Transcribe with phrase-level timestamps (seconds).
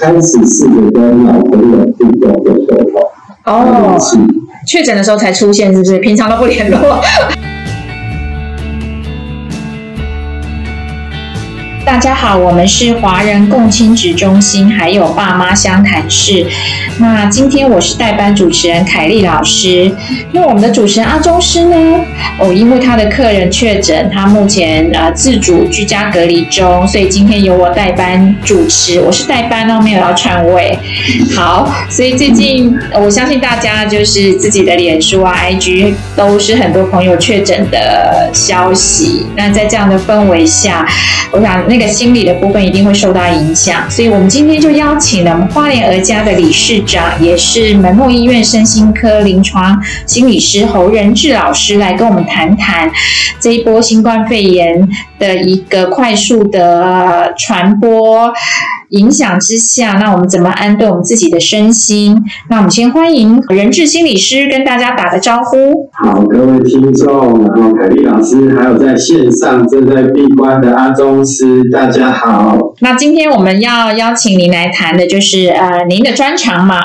[0.00, 2.66] 开始试着跟老朋友互动的时
[3.44, 3.96] 候，哦，
[4.66, 5.98] 确诊的时候才出现，是不是？
[6.00, 7.00] 平常都不联络。
[11.84, 16.46] 大家好，我们是华人共亲职中心，还有爸妈相谈室。
[16.98, 19.94] 那今天我是代班主持人凯丽老师。
[20.32, 21.76] 那我们的主持人阿忠师呢？
[22.38, 28.98] 哦，因为他的客人确诊，他目前呃自主居家隔离中，所以今天由我代班主持。
[29.00, 30.78] 我是代班哦，没有要串位。
[31.36, 39.26] 好，所以最近我相信大家就是自己的脸书啊、IG 都是很多朋友确诊的消息。
[39.36, 40.86] 那在这样的氛围下，
[41.30, 41.62] 我想。
[41.74, 52.88] 那个心理的部分一定会受到影响，所以我们今天就邀请了我们花莲儿家的理事长，也是门诺医院身心科临床心理师侯仁志老师来跟我们谈谈
[53.40, 54.88] 这一波新冠肺炎
[55.18, 58.32] 的一个快速的传播。
[58.90, 62.16] 影响之下，那我们怎么安顿我们自己的身心？
[62.50, 65.88] 那我们先欢迎人质心理师跟大家打个招呼。
[65.92, 72.56] 好，各位听众，然后凯丽老师，还有在线上正在闭关的阿宗师，大家好。
[72.80, 76.82] 那今天我们要邀请您来谈的就是呃您的专长嘛。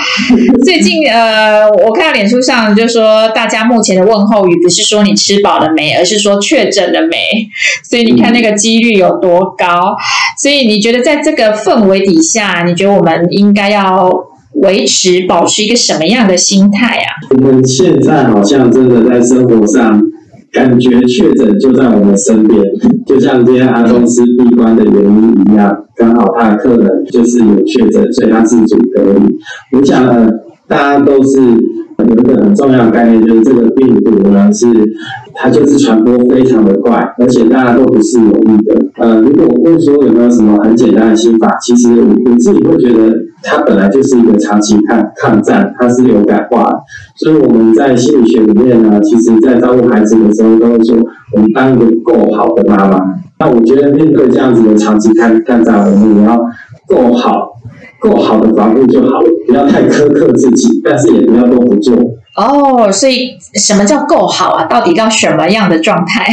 [0.64, 7.16] 最近呃我看到脸书上就说大家目前的问候语不是说你吃饱了没，而是说确诊了没。
[7.88, 9.96] 所以你看那个几率有多高？
[10.40, 14.10] 所以你觉得在这个氛围底下，你觉得我们应该要
[14.62, 17.08] 维持、保持一个什么样的心态啊？
[17.30, 20.02] 我们现在好像真的在生活上，
[20.50, 22.58] 感觉确诊就在我们身边，
[23.06, 29.78] 就像今天阿公司闭关的原因一样，刚好他的客人就是有确诊，所以他自主隔离。
[29.78, 30.26] 我想呢，
[30.66, 34.66] 大家都是有一个很重要的概念，就是这个病毒呢是。
[35.32, 38.76] 它就是传播非常的快，而且大家都不是有意的。
[39.00, 43.10] 呃，如果我问说有没有什么很简单的心法，其实我我自己会觉得，
[43.42, 46.78] 它本来就是一个长期抗抗战，它是有感化的。
[47.16, 50.98] 所以我们在心理学里面呢，其实在照顾孩子的时候，都会说
[51.34, 53.00] 我们当一个够好的妈妈。
[53.38, 56.38] 那我觉得面对这样子的长期抗抗战，我们也要
[56.86, 57.48] 够好，
[57.98, 61.96] 够好的防护就好了，不要太苛刻自己，但是也不要都不做。
[62.36, 64.64] 哦，所以什么叫够好啊？
[64.64, 66.26] 到底要什么样的状态？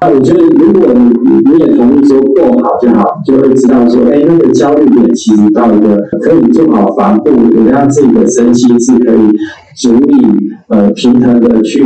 [0.00, 1.12] 那我觉得，如果你
[1.50, 9.28] 你也同意说够好就好，就会知道说，哎，那个焦虑点其实到一个可以做好防护，也让自己的身心是可以
[9.76, 10.26] 足以
[10.68, 11.82] 呃平衡的去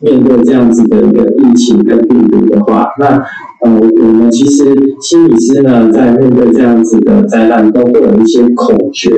[0.00, 3.16] 面对这样子的一个疫情跟病毒的话，那
[3.64, 9.10] 呃我们其实心理师呢，在面对这样子的灾难，都会有一些口诀。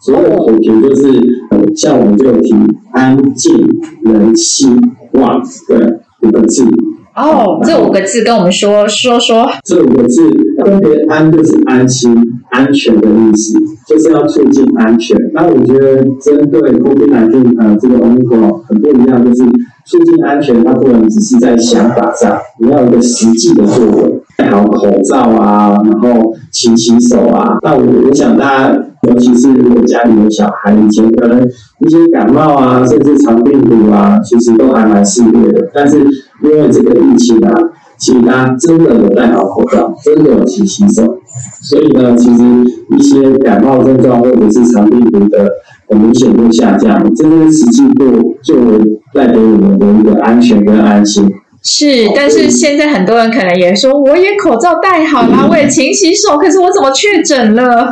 [0.00, 1.20] 所谓的口诀就是，
[1.50, 2.54] 呃，像我们就提
[2.92, 3.66] 安静、
[4.04, 4.78] 人心、
[5.14, 5.76] 望对
[6.22, 6.64] 五个字。
[7.14, 9.48] 哦，这五个字跟我们说说说。
[9.64, 10.28] 这五个字
[10.64, 12.12] 分别安就是安心、
[12.50, 13.54] 安全的意思，
[13.86, 15.16] 就是要促进安全。
[15.32, 19.44] 那我觉得针对 COVID-19 呃这个 Omicron 很不一样，就是
[19.86, 27.58] 促进安全，它不能只是在想法上，你要有一个实际的作为，戴好口罩啊，然后勤洗手啊。
[27.62, 28.80] 那我我想大家。
[29.04, 35.68] 尤其是如果家里有小孩，以前可能一些感冒啊，甚至肠病毒啊，其实都还蛮肆虐的。
[35.74, 36.02] 但是
[36.42, 37.52] 因为这个疫情啊，
[37.98, 41.02] 其实大家真的有戴好口罩，真的有勤洗手，
[41.62, 42.42] 所以呢，其实
[42.96, 45.50] 一些感冒症状或者是肠病毒的
[45.90, 48.06] 明显会下降，这些实际做
[48.42, 48.78] 就
[49.14, 51.30] 带给我们的一个安全跟安心。
[51.62, 57.88] 是，但是现在很多人可能也说，我也口罩戴好了，我也勤洗手，可是我怎么确诊了？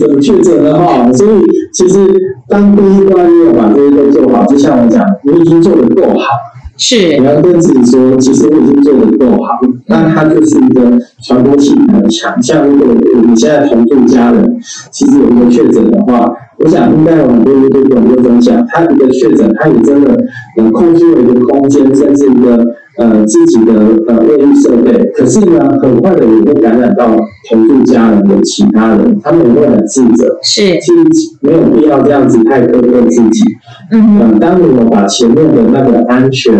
[0.00, 1.12] 怎么确诊了哈？
[1.12, 1.40] 所以
[1.72, 2.08] 其实
[2.48, 6.26] 当第一关你有把这些都做好，就像我讲，你已经做的够好。
[6.80, 12.40] 是，你要对自己说，其实我已经做得够好，那它就是一个传播性很强。
[12.40, 14.58] 像如果你现在同住家人，
[14.92, 20.16] 其实有一个确诊的话，我想应该有很多人都有会分享，他一个确诊，他也真的
[20.56, 22.64] 能控制了一个空间，甚至一个
[22.98, 23.72] 呃自己的
[24.08, 24.92] 呃卫浴设备。
[25.14, 27.16] 可是呢，很快的也会感染到
[27.48, 30.38] 同住家人的其他人，他们也会很自责。
[30.42, 30.98] 是，其实
[31.40, 33.42] 没有必要这样子太苛刻自己。
[33.90, 36.54] 嗯，当你们把前面的那个安全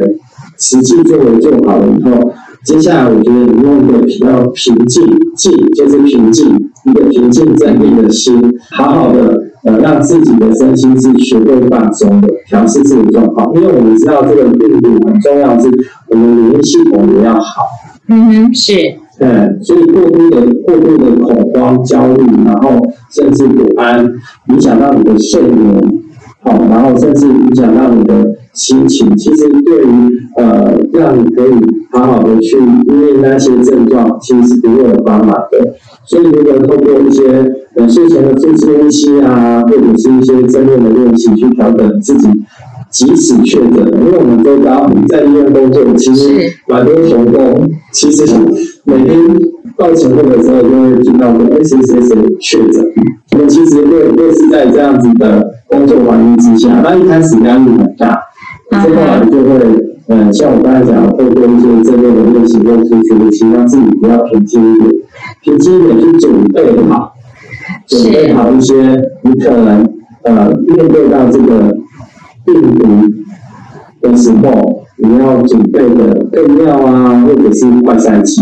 [0.58, 2.32] 实际作为做好了以后，
[2.64, 5.06] 接下来我觉得你用一个比较平静，
[5.36, 6.48] 静就是平静，
[6.84, 8.40] 一个平静镇定的心，
[8.72, 13.54] 好好的呃让自己的身心是学会放松的，调试自己的状况。
[13.54, 15.70] 因为我们知道这个病毒很重要，是
[16.08, 17.62] 我们免疫系统也要好。
[18.08, 18.72] 嗯哼，是。
[19.20, 22.78] 嗯，所以过度的过度的恐慌、焦虑，然后
[23.10, 24.08] 甚至不安，
[24.48, 26.02] 影响到你的睡眠。
[26.40, 28.14] 好，然后甚至影响到你的
[28.58, 29.16] 心情。
[29.16, 31.54] 其实对于呃让你可以
[31.92, 35.74] 好好的去因为那些症状，其实是不会有帮忙的。
[36.04, 37.22] 所以如果通过一些
[37.76, 42.28] 呃睡前的腹式呼吸啊，或者是一些正念的练习去调整自己。
[42.90, 48.24] 即使确诊，因为我们都刚在医院工作，其实蛮多同工，其实
[48.84, 49.14] 每天
[49.76, 52.82] 到晨会的时候就会听到说，哎，谁谁谁确诊。
[53.32, 58.18] 我们其实会会是在这样子的工作环境之下，那一开始压力很大，
[58.94, 59.50] 后来就会，
[60.08, 64.92] 呃，像我刚才讲，透过一些正面的练习或呼吸，希望自己比较平静一点，
[65.42, 67.12] 平静一点去准备好，
[67.86, 68.74] 准备好一些
[69.22, 69.88] 你可能
[70.22, 71.76] 呃面对到这个。
[72.48, 72.86] 病毒
[74.00, 78.40] 的时候，你要准备的备料啊，或者是快筛剂，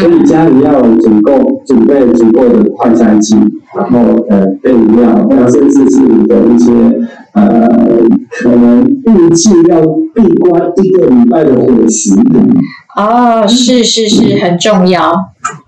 [0.00, 3.36] 所以家里要足够准备足够的快筛剂，
[3.76, 3.98] 然后
[4.30, 6.72] 呃备料，然后甚至是你的一些
[7.34, 7.68] 呃
[8.42, 9.80] 可能预计要
[10.14, 12.14] 闭关一个礼拜的伙食。
[12.94, 15.10] 哦，是是是，很重要。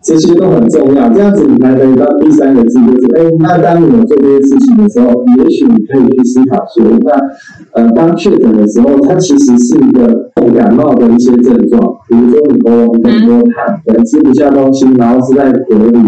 [0.04, 15.98] 这些都很重要，这样子你才可以到第三个字，就是哎，那当你有做这些事情的时候，也许你可以去思考说，那呃，当确诊的时候，它其实是一个感冒的一些症状，比如说你喉咙很多痰，吃不下东西，然后是在隔离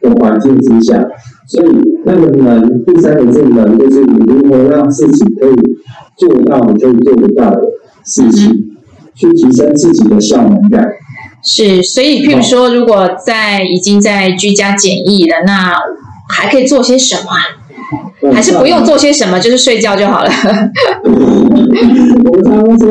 [0.00, 0.98] 的环境之下，
[1.46, 1.68] 所以
[2.04, 5.54] 那个能，第三个是能，就是你如何让自己可以
[6.16, 7.62] 做到你可以做得到的
[8.04, 8.76] 事情，
[9.14, 10.86] 去提升自己的效能感。
[11.42, 15.76] 是，所以譬如说，如果在已经在居家检疫了，那
[16.28, 17.30] 还可以做些什么？
[18.32, 20.30] 还是不用做些什么，就是睡觉就好了。
[21.04, 21.10] 我
[22.36, 22.88] 们常常说，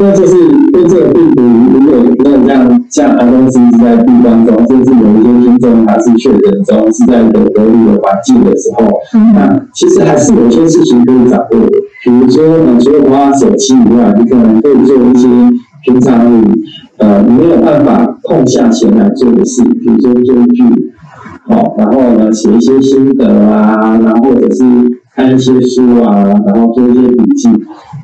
[0.00, 0.36] 那就是
[0.72, 1.42] 对这个病毒，
[1.72, 8.88] 如果没有像像安东斯是在闭关中，甚至有一些听众他是确诊中，是在一个隔离的环境的时候，
[9.34, 11.78] 那其实还是有些事情可以掌握的。
[12.04, 12.44] 比如说，
[12.80, 15.28] 除了花手机以外，你可能可以做一些
[15.84, 16.44] 平常你。
[16.98, 20.64] 呃，没有办法空下钱来做的事，比如说追剧，
[21.48, 24.64] 好，然后呢写一些心得啊，然后或者是
[25.14, 27.48] 看一些书啊，然后做一些笔记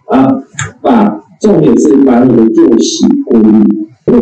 [0.09, 0.29] 啊，
[0.81, 3.65] 把重点是把你的作息规律。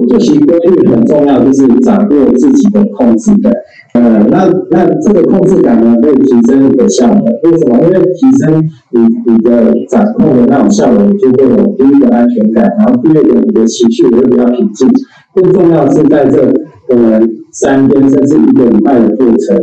[0.08, 3.52] 作息规律很重要，就是掌握自己的控制感。
[3.94, 7.24] 呃，那那这个控制感呢，会提升你的效能。
[7.42, 7.80] 为什么？
[7.82, 14.88] 因为提升你你的掌控的那种效能，就会有第一个安全感，然后第二个你的情绪也会比较平静。
[15.34, 16.52] 更重要是在这
[16.90, 17.20] 呃
[17.52, 19.56] 三天甚至一个礼拜的过程，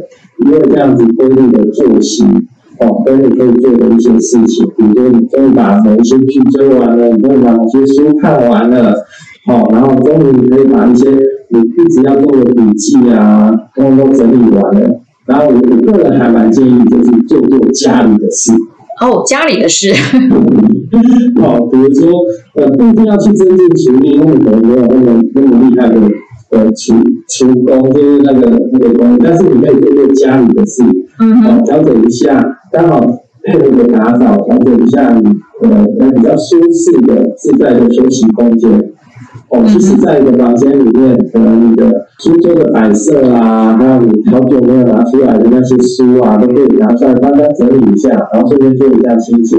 [0.46, 2.24] 因为这样子规律的作息，
[2.80, 8.94] 哦，跟你可以做的一些事情，比如说你终于把某些剧追完了，你终于把某些书看完了。
[9.50, 15.00] 哦，然后终于可以把一些你一直要做的笔记啊，通通都整理完了。
[15.26, 18.52] 然后我我个人还蛮建议，就是做做家里的事。
[19.00, 19.94] 哦，家里的事。
[21.40, 22.12] 好，比如说
[22.56, 25.96] 呃，不一定要去增进厨艺，因为可能没有那么那么厉害的
[26.52, 26.96] 呃厨
[27.30, 30.84] 厨工，就是那个那个工，但是你可以做做家里的事。
[31.20, 31.44] 嗯。
[31.46, 33.00] 哦，调整一下，刚好
[33.44, 38.72] 配合的打扫，调整一下你呃比较舒适的自在的休息空间。
[39.50, 41.90] 哦，其实在一个房间里面，可能你的
[42.20, 49.58] 书桌的摆设啊，还有你好久没有拿出来的那些书啊，都可以拿出来帮他整理一下，然后顺便做一下清洁，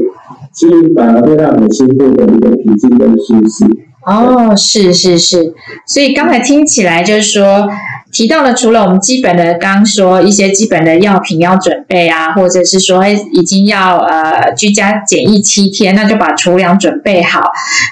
[0.53, 3.65] 其实反而会让你的心获得一个平静跟舒适。
[4.07, 5.55] 哦，是是是，
[5.87, 7.69] 所以刚才听起来就是说。
[8.11, 17.43] 提到了，除了我们基本的，刚说一些基本的药品要准备啊，或者是说已经要呃居家检疫七天，那就把储粮准备好。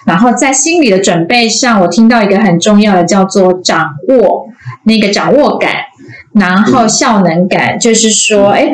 [0.06, 4.46] 然后在心理的准备上，我听到一个很重要的叫做掌握
[4.84, 5.70] 那个掌握感，
[6.32, 8.72] 然后效能感，就是说，哎。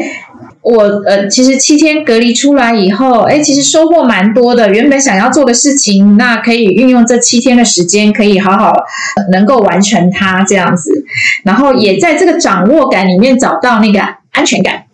[0.63, 4.71] 我呃，其实七天隔离出来以后，哎，其实收获蛮多的。
[4.71, 8.73] 原本想要做的事情，那可以运用这七天的时间，可以好好
[9.33, 11.05] 能够完成它这样子。
[11.45, 14.01] 然后也在这个掌握感里面找到那个
[14.31, 14.85] 安全感。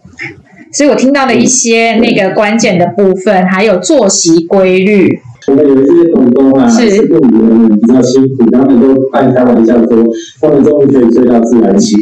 [0.73, 5.21] 所以我听到了一些那个关键的部分，还有作息规律。
[5.47, 10.05] 我们有一些同工啊，是部里的人比较辛苦，他们都半开玩笑说，
[10.43, 11.99] 他们终于可以睡到自然醒。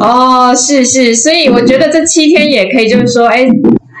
[0.00, 3.46] 哦，是是，所以我觉得这七天也可以，就是说，哎，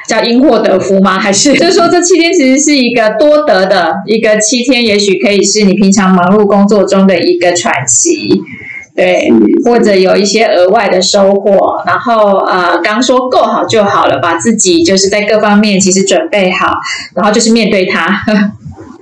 [0.08, 1.16] 叫因祸得福吗？
[1.16, 8.42] 还是 就是说，这七天其实是一个多得的一个七天，也许可以是你平常忙碌工作中的一个喘息，
[8.96, 9.30] 对，
[9.64, 11.82] 或者有一些额外的收获。
[11.86, 16.72] 然后呃，刚说够好就好了，把自己就是在各方面其实准备好，
[17.14, 18.08] 然后就是面对它。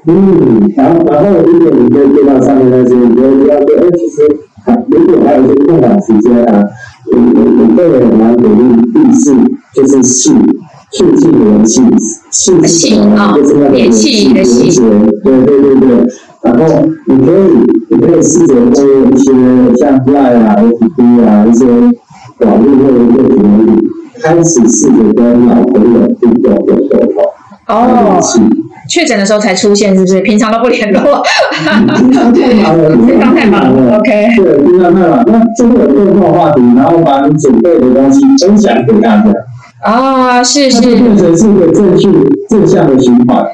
[0.09, 4.37] 嗯，然后然后如果你可以做到上面那些，你就不要说，哎，其实
[4.89, 6.63] 如果还有一些空档时间啊，
[7.13, 9.35] 我我我个人蛮鼓励第四
[9.75, 10.31] 就是试
[10.93, 11.83] 促进联系，
[12.31, 12.99] 气气？
[13.17, 14.81] 啊就是那个联系的系
[15.25, 16.07] 对对对对。
[16.43, 16.65] 然后
[17.07, 17.51] 你可以，
[17.91, 19.33] 你可以试着做一些
[19.79, 23.89] 像 Line 啊、FB 啊一些网络或者各种媒体，
[24.23, 27.25] 开始试着跟老朋友互动跟沟通。
[27.67, 27.73] 哦
[28.05, 28.41] 联，系
[28.89, 30.21] 确诊的时候才出现，是不是？
[30.21, 31.23] 平常都不联络，
[31.55, 33.99] 平常太忙了，平常太忙了。
[33.99, 35.25] OK，对，平常太忙。
[35.27, 39.33] 那真的有共同话题，然后把你准备的东西分享给大家，
[39.83, 42.09] 啊，是那就是变成是一个正序
[42.49, 43.45] 正向的循环。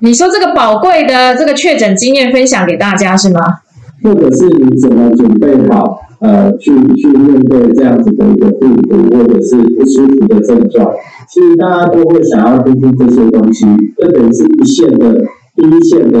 [0.00, 3.40] 你说这个宝贵的这个确诊经验分享给大家是吗？
[4.02, 10.92] 或者是你怎么准备好，呃，去去面对这样子的一个病毒或者是不舒服的症状，
[11.28, 15.18] 其实大家都会想要听听这些东西，这等于是一线的
[15.56, 16.18] 第一线的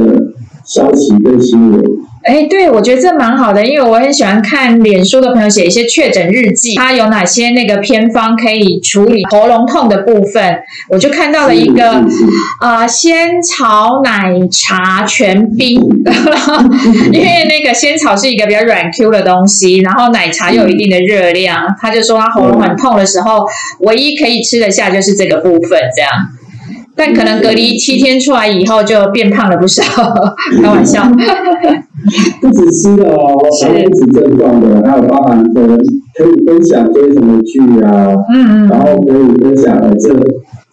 [0.72, 1.82] 消息跟新闻。
[2.22, 10.58] 哎，对，我觉得这蛮好的，因为我很喜欢看脸书的朋友写一些确诊日记，他有哪些那个偏方可以处理喉咙痛的部分，
[10.90, 12.04] 我就看到了一个
[12.60, 15.80] 啊、仙草奶茶全冰，
[17.10, 23.46] 因为那个仙草是一个比较软 Q 的东西，然后奶茶又有一定的热量，他就说他喉咙很痛的时候，
[23.80, 26.10] 唯一可以吃得下就是这个部分这样。
[27.00, 29.82] 但可能隔离七天出来以后就变胖了不少，
[30.62, 31.02] 开玩笑。
[32.42, 40.14] 不止吃的哦，还有不止症状的，还有包含可能可以分享追什么剧啊，嗯嗯然后可以分享呃这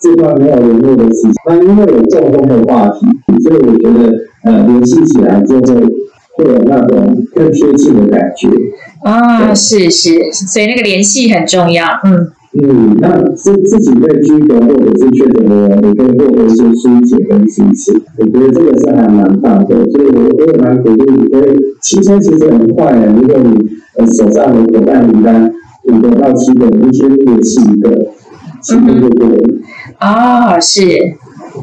[0.02, 1.32] 这段没有联络的事情。
[1.48, 3.06] 那因为有共同的话题，
[3.44, 4.12] 所以我觉得
[4.44, 5.82] 呃联系起来就会
[6.36, 8.50] 会有那种更贴近的感觉。
[9.04, 11.86] 啊，是是，所以那个联系很重要。
[12.04, 12.32] 嗯
[12.64, 18.02] 嗯，那自自己被居隔或者是确诊的人，你可以获得一些疏解跟支持。
[18.18, 25.52] 我觉得这个是还蛮棒的，所以我我也蛮鼓励你可以，七天其实很快的，如果你呃手上有口袋名单
[25.84, 27.90] 五个到七个，你先联系一个，
[28.62, 29.38] 七天就过了。
[30.00, 30.82] 啊，是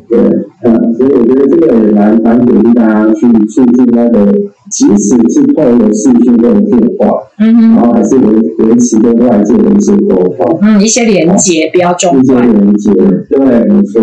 [0.08, 0.18] 对，
[0.64, 4.32] 嗯，所以我觉得这个也蛮蛮鼓励大家去促进那个，
[4.70, 8.32] 即使是透过视讯或者电话，嗯哼然后还是维
[8.66, 10.58] 维持跟外界的一些沟通。
[10.62, 12.34] 嗯，一些连接不要中一些。
[12.34, 12.92] 连接，
[13.30, 14.02] 对，没错。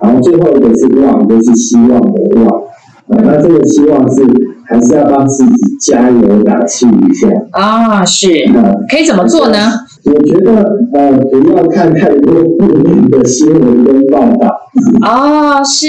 [0.00, 2.62] 然后最后一个是望，就是希望的望。
[3.08, 4.22] 呃，那这个希望是
[4.66, 7.28] 还是要帮自己加油打气一下。
[7.50, 9.58] 啊，是嗯，可以怎么做呢？
[10.04, 10.52] 我觉得
[10.94, 14.56] 呃，不要看太多负面的新闻跟报道。
[15.02, 15.88] 哦，是，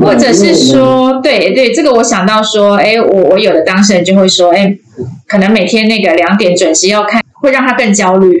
[0.00, 4.76] 或者是说，对对，这个我想到说，哎，我我有的当事人就会说，哎，
[5.26, 8.36] 可能每天那个两点准时要看，会让他更焦虑，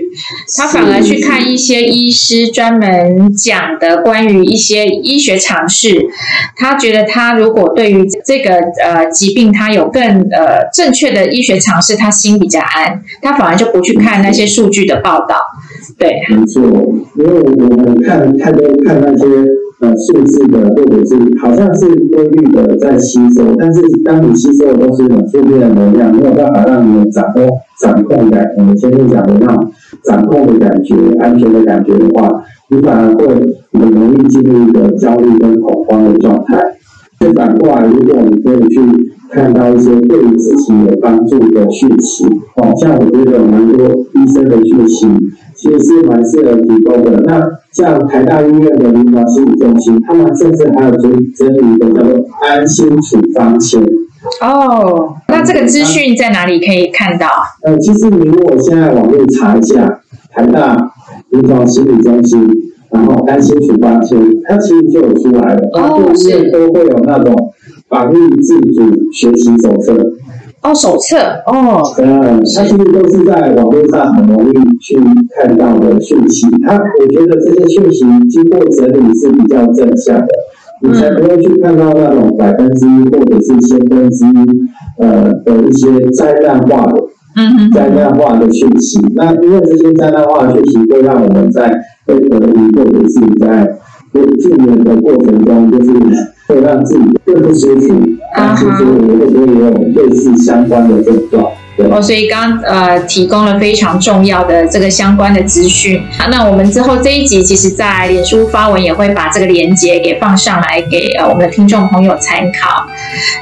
[0.56, 6.08] 他反而去看一些医师专门讲的关于一些医学常识，
[6.56, 15.36] 他觉得他如果对于这个呃疾病他有更呃正确的医学常识，他心比较安，他反而就不去看那些数据的报道，
[15.96, 16.64] 对，没错，
[17.16, 19.24] 因为我们看太多看那些
[19.80, 27.42] 呃数字的，或者是好像是规律的在吸收，但是当你吸收的都是很负面的能量，没有办法让你掌握
[27.80, 29.70] 掌控感，我们前面讲的那种
[30.04, 33.26] 掌控的感觉、安全的感觉的话，你反而会
[33.72, 36.75] 很容易进入一个焦虑跟恐慌的状态。
[37.32, 38.80] 反过来，如果你可以去
[39.30, 42.24] 看到一些对自己有帮助的讯息，
[42.56, 45.08] 哦，像我觉得蛮多医生的讯息，
[45.56, 47.22] 其实是蛮适合提供的。
[47.26, 47.42] 那
[47.72, 53.82] 像台大医院的临床心理中心，他们甚至还有整整理一个叫做安心处方签。
[54.40, 57.28] 哦，那这个资讯在哪里可以看到？
[57.62, 60.00] 呃，其实你如果现在网络查一下
[60.32, 60.76] 台大
[61.30, 62.48] 临床心理中心，
[62.90, 65.60] 然后安心处方签，它其实就有出来了。
[65.74, 67.34] 它哦对面都会有那种
[67.88, 69.94] 防疫自主学习手册。
[70.62, 71.16] 哦，手册
[71.46, 74.98] 哦，嗯，它其实都是在网络上很容易去
[75.36, 76.46] 看到的讯息。
[76.66, 80.26] 它，我觉得这些讯息经过整理是比较正向的，
[80.82, 87.02] 你才不会去看到那种百分之一或者是千分之一呃的一些灾难化的
[87.36, 88.98] 嗯，灾难化的讯息。
[89.14, 91.70] 那因为这些灾难化的讯息会让我们在
[92.06, 93.78] 被隔离或者是在
[94.12, 95.92] 被助援的过程中，就是
[96.46, 97.94] 会让自己更不舒服。
[98.34, 101.44] 啊哈那其实我会不会也有类似相关的症状？
[101.76, 101.86] 对。
[101.86, 106.00] 哦，所以刚呃提供了非常重要的这个相关的资讯。
[106.18, 112.86] 啊那我们之后这一集，其实在脸书发文也会把这个链接给放上来，给呃我们的听众朋友参考。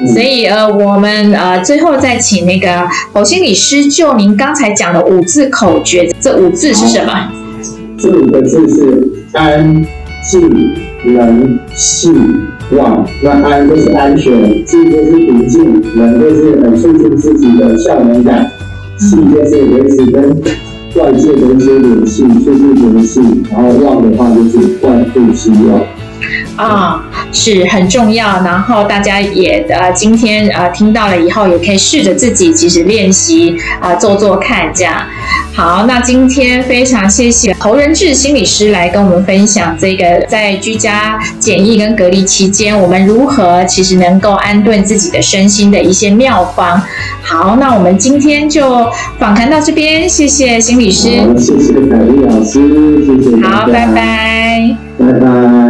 [0.01, 7.31] 嗯所以呃，我们呃最后再请那个侯心理师就您刚才讲的五字口诀，这五字是什么？
[7.99, 9.85] 这五个字是安、
[10.23, 10.75] 静、
[11.05, 12.13] 能、系、
[12.73, 13.07] 望。
[13.23, 18.51] 那安就是安全，静就是平静，能就是很促进自己的效能感，
[18.99, 20.31] 气就是维持跟
[20.97, 25.81] 外界的一些联系，促进联系，然后望的话就是万不希望。
[26.57, 28.27] 啊，是很重要。
[28.45, 35.03] 然后大家也呃，今天呃听到了以后，也可以试着自己其实练习啊，做做看这样。
[35.55, 46.83] 好，那今天非常谢谢侯仁志心理师来跟我们分享这个在居家检疫跟隔离期间，我们如何其实能够安顿自己的身心的一些妙方。
[47.23, 48.85] 好，那我们今天就
[49.19, 51.03] 访谈到这边，谢谢心理师。
[51.39, 52.61] 谢谢凯丽老师，
[53.07, 55.64] 谢谢好，拜拜，拜拜。